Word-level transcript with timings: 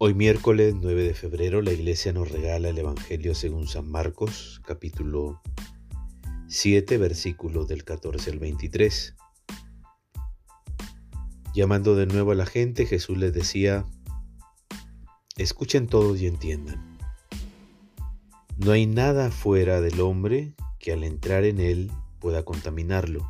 Hoy 0.00 0.14
miércoles 0.14 0.76
9 0.80 1.02
de 1.02 1.12
febrero 1.12 1.60
la 1.60 1.72
iglesia 1.72 2.12
nos 2.12 2.30
regala 2.30 2.68
el 2.68 2.78
Evangelio 2.78 3.34
según 3.34 3.66
San 3.66 3.90
Marcos, 3.90 4.62
capítulo 4.64 5.42
7, 6.46 6.98
versículos 6.98 7.66
del 7.66 7.82
14 7.82 8.30
al 8.30 8.38
23. 8.38 9.16
Llamando 11.52 11.96
de 11.96 12.06
nuevo 12.06 12.30
a 12.30 12.36
la 12.36 12.46
gente, 12.46 12.86
Jesús 12.86 13.18
les 13.18 13.34
decía, 13.34 13.86
escuchen 15.36 15.88
todos 15.88 16.20
y 16.20 16.28
entiendan. 16.28 16.96
No 18.56 18.70
hay 18.70 18.86
nada 18.86 19.32
fuera 19.32 19.80
del 19.80 20.00
hombre 20.00 20.54
que 20.78 20.92
al 20.92 21.02
entrar 21.02 21.42
en 21.42 21.58
él 21.58 21.90
pueda 22.20 22.44
contaminarlo. 22.44 23.28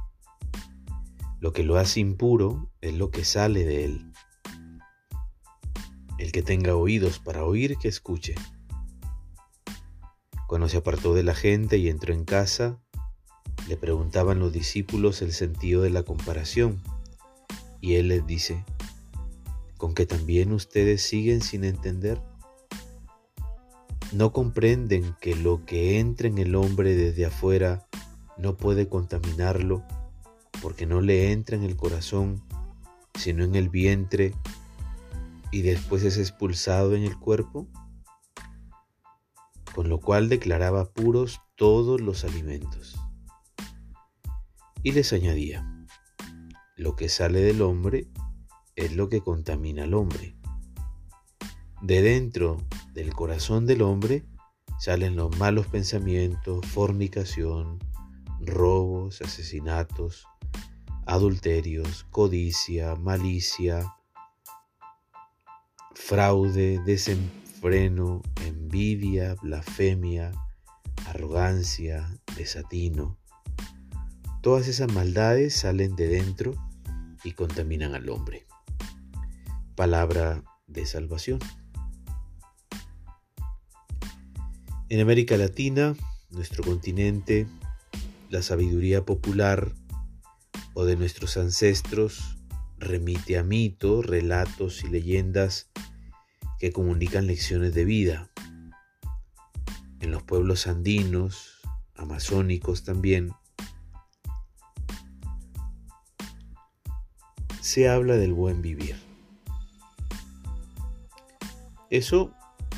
Lo 1.41 1.55
que 1.55 1.63
lo 1.63 1.79
hace 1.79 2.01
impuro 2.01 2.71
es 2.83 2.93
lo 2.93 3.11
que 3.11 3.25
sale 3.25 3.65
de 3.65 3.87
él 3.87 4.08
el 6.19 6.33
que 6.33 6.43
tenga 6.43 6.75
oídos 6.75 7.19
para 7.19 7.45
oír, 7.45 7.77
que 7.79 7.89
escuche. 7.89 8.35
Cuando 10.47 10.69
se 10.69 10.79
apartó 10.79 11.15
de 11.15 11.23
la 11.23 11.35
gente 11.35 11.79
y 11.79 11.89
entró 11.89 12.13
en 12.13 12.25
casa, 12.25 12.79
le 13.69 13.77
preguntaban 13.77 14.39
los 14.39 14.53
discípulos 14.53 15.23
el 15.23 15.33
sentido 15.33 15.83
de 15.83 15.91
la 15.91 16.03
comparación, 16.03 16.83
y 17.81 17.95
él 17.95 18.09
les 18.09 18.27
dice, 18.27 18.65
¿con 19.77 19.95
que 19.95 20.07
también 20.07 20.53
ustedes 20.53 21.03
siguen 21.03 21.43
sin 21.43 21.65
entender? 21.65 22.21
¿No 24.13 24.33
comprenden 24.33 25.15
que 25.21 25.37
lo 25.37 25.65
que 25.67 26.01
entra 26.01 26.29
en 26.29 26.39
el 26.39 26.55
hombre 26.55 26.97
desde 26.97 27.27
afuera 27.27 27.87
no 28.39 28.57
puede 28.57 28.89
contaminarlo, 28.89 29.85
porque 30.63 30.87
no 30.87 31.01
le 31.01 31.33
entra 31.33 31.57
en 31.57 31.63
el 31.63 31.77
corazón, 31.77 32.43
sino 33.15 33.45
en 33.45 33.55
el 33.55 33.69
vientre 33.69 34.35
y 35.51 35.63
después 35.63 36.03
es 36.05 36.19
expulsado 36.19 36.95
en 36.95 37.05
el 37.05 37.19
cuerpo, 37.19 37.69
con 39.75 39.89
lo 39.89 40.01
cual 40.01 40.29
declaraba 40.29 40.93
puros 40.93 41.41
todos 41.57 42.01
los 42.01 42.25
alimentos. 42.25 42.99
Y 44.83 44.93
les 44.93 45.13
añadía, 45.13 45.67
lo 46.77 46.95
que 46.97 47.09
sale 47.09 47.41
del 47.41 47.63
hombre 47.63 48.09
es 48.77 48.95
lo 48.95 49.09
que 49.09 49.21
contamina 49.21 49.85
al 49.85 49.95
hombre. 49.95 50.37
De 51.83 52.03
dentro 52.03 52.59
del 52.95 53.13
corazón 53.13 53.67
del 53.67 53.83
hombre 53.83 54.25
salen 54.79 55.17
los 55.17 55.37
malos 55.39 55.67
pensamientos, 55.67 56.65
fornicación, 56.67 57.79
robos, 58.41 59.21
asesinatos, 59.21 60.27
adulterios, 61.07 62.05
codicia, 62.11 62.95
malicia, 62.95 63.95
fraude, 65.95 66.81
desenfreno, 66.85 68.23
envidia, 68.47 69.35
blasfemia, 69.43 70.33
arrogancia, 71.07 72.09
desatino. 72.37 73.19
Todas 74.43 74.69
esas 74.69 74.93
maldades 74.93 75.55
salen 75.55 75.97
de 75.97 76.09
dentro 76.09 76.55
y 77.25 77.33
contaminan 77.33 77.95
al 77.95 78.09
hombre. 78.09 78.47
Palabra 79.75 80.43
de 80.67 80.87
salvación. 80.87 81.41
En 84.89 85.01
América 85.01 85.37
Latina, 85.37 85.95
nuestro 86.31 86.65
continente, 86.65 87.47
la 88.31 88.43
sabiduría 88.43 89.05
popular 89.05 89.73
o 90.75 90.85
de 90.85 90.97
nuestros 90.97 91.37
ancestros 91.37 92.39
remite 92.79 93.37
a 93.37 93.43
mitos, 93.43 94.07
relatos 94.07 94.85
y 94.85 94.89
leyendas 94.89 95.71
que 96.59 96.73
comunican 96.73 97.27
lecciones 97.27 97.75
de 97.75 97.85
vida. 97.85 98.31
En 100.01 100.11
los 100.11 100.23
pueblos 100.23 100.67
andinos, 100.67 101.61
amazónicos 101.97 102.85
también, 102.85 103.33
se 107.61 107.89
habla 107.89 108.17
del 108.17 108.33
buen 108.33 108.63
vivir. 108.63 108.97
Eso 111.91 112.33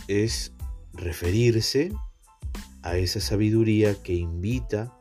es 0.09 0.53
referirse 0.93 1.93
a 2.83 2.97
esa 2.97 3.21
sabiduría 3.21 4.01
que 4.03 4.15
invita 4.15 4.93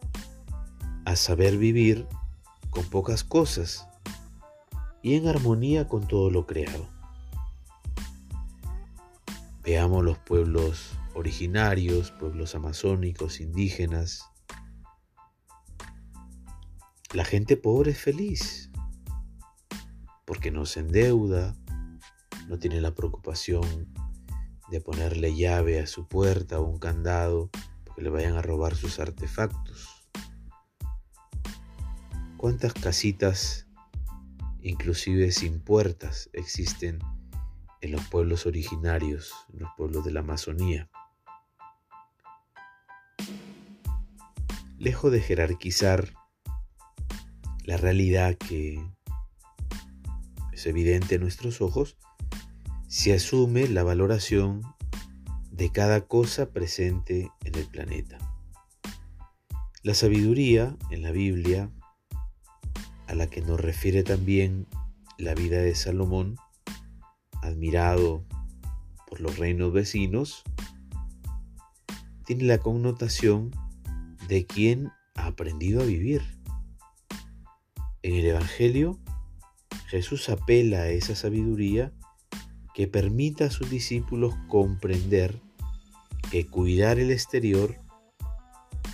a 1.05 1.15
saber 1.15 1.57
vivir 1.57 2.07
con 2.69 2.85
pocas 2.89 3.23
cosas 3.23 3.87
y 5.01 5.15
en 5.15 5.27
armonía 5.27 5.87
con 5.87 6.07
todo 6.07 6.29
lo 6.29 6.45
creado. 6.45 6.98
Veamos 9.63 10.03
los 10.03 10.17
pueblos 10.19 10.97
originarios, 11.13 12.11
pueblos 12.11 12.55
amazónicos, 12.55 13.41
indígenas. 13.41 14.23
La 17.13 17.25
gente 17.25 17.57
pobre 17.57 17.91
es 17.91 17.99
feliz 17.99 18.71
porque 20.25 20.51
no 20.51 20.65
se 20.65 20.81
endeuda, 20.81 21.55
no 22.47 22.59
tiene 22.59 22.79
la 22.81 22.93
preocupación 22.93 23.91
de 24.69 24.79
ponerle 24.79 25.35
llave 25.35 25.79
a 25.79 25.87
su 25.87 26.07
puerta 26.07 26.59
o 26.59 26.65
un 26.65 26.79
candado 26.79 27.49
porque 27.83 28.03
le 28.03 28.09
vayan 28.09 28.35
a 28.35 28.41
robar 28.41 28.75
sus 28.75 28.99
artefactos. 28.99 30.07
¿Cuántas 32.37 32.73
casitas, 32.73 33.67
inclusive 34.61 35.31
sin 35.31 35.59
puertas, 35.59 36.29
existen 36.31 36.99
en 37.81 37.91
los 37.91 38.05
pueblos 38.07 38.45
originarios, 38.45 39.33
en 39.53 39.59
los 39.59 39.69
pueblos 39.77 40.03
de 40.03 40.11
la 40.11 40.19
Amazonía. 40.21 40.89
Lejos 44.77 45.11
de 45.11 45.21
jerarquizar 45.21 46.13
la 47.63 47.77
realidad 47.77 48.35
que 48.35 48.83
es 50.51 50.65
evidente 50.65 51.15
a 51.15 51.19
nuestros 51.19 51.61
ojos, 51.61 51.97
se 52.87 53.13
asume 53.13 53.67
la 53.67 53.83
valoración 53.83 54.63
de 55.51 55.71
cada 55.71 56.07
cosa 56.07 56.49
presente 56.49 57.31
en 57.43 57.55
el 57.55 57.65
planeta. 57.65 58.17
La 59.83 59.93
sabiduría 59.93 60.75
en 60.89 61.03
la 61.03 61.11
Biblia, 61.11 61.71
a 63.07 63.13
la 63.13 63.29
que 63.29 63.41
nos 63.41 63.59
refiere 63.59 64.03
también 64.03 64.67
la 65.17 65.35
vida 65.35 65.57
de 65.57 65.75
Salomón, 65.75 66.37
admirado 67.41 68.25
por 69.07 69.21
los 69.21 69.37
reinos 69.37 69.73
vecinos, 69.73 70.43
tiene 72.25 72.43
la 72.43 72.59
connotación 72.59 73.51
de 74.27 74.45
quien 74.45 74.91
ha 75.15 75.27
aprendido 75.27 75.81
a 75.81 75.85
vivir. 75.85 76.21
En 78.03 78.13
el 78.13 78.25
Evangelio, 78.25 78.99
Jesús 79.87 80.29
apela 80.29 80.81
a 80.81 80.89
esa 80.89 81.15
sabiduría 81.15 81.91
que 82.75 82.87
permita 82.87 83.45
a 83.45 83.49
sus 83.49 83.69
discípulos 83.69 84.35
comprender 84.47 85.41
que 86.29 86.45
cuidar 86.45 86.99
el 86.99 87.09
exterior, 87.09 87.75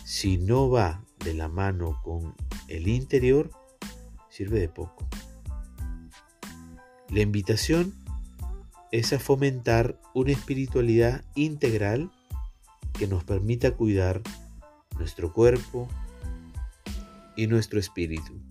si 0.06 0.38
no 0.38 0.70
va 0.70 1.04
de 1.20 1.34
la 1.34 1.50
mano 1.50 2.00
con 2.04 2.34
el 2.70 2.88
interior, 2.88 3.52
sirve 4.30 4.60
de 4.60 4.70
poco. 4.70 5.08
La 7.10 7.20
invitación 7.20 7.94
es 8.92 9.14
a 9.14 9.20
fomentar 9.20 10.00
una 10.14 10.32
espiritualidad 10.32 11.24
integral 11.36 12.12
que 12.94 13.08
nos 13.08 13.24
permita 13.24 13.76
cuidar 13.76 14.22
nuestro 14.98 15.34
cuerpo 15.34 15.88
y 17.36 17.48
nuestro 17.48 17.80
espíritu, 17.80 18.42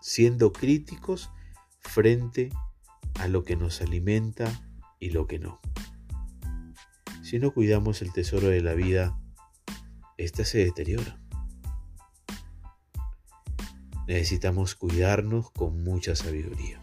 siendo 0.00 0.52
críticos 0.52 1.30
frente 1.80 2.50
a 3.20 3.28
lo 3.28 3.44
que 3.44 3.56
nos 3.56 3.82
alimenta 3.82 4.50
y 4.98 5.10
lo 5.10 5.26
que 5.26 5.38
no. 5.38 5.60
Si 7.22 7.38
no 7.38 7.52
cuidamos 7.52 8.02
el 8.02 8.12
tesoro 8.12 8.48
de 8.48 8.60
la 8.60 8.74
vida, 8.74 9.18
ésta 10.16 10.44
se 10.44 10.58
deteriora. 10.58 11.18
Necesitamos 14.06 14.74
cuidarnos 14.74 15.50
con 15.50 15.82
mucha 15.82 16.16
sabiduría. 16.16 16.82